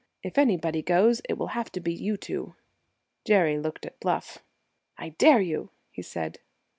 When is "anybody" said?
0.39-0.81